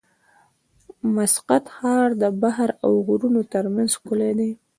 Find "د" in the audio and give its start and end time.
0.99-1.01, 2.21-2.23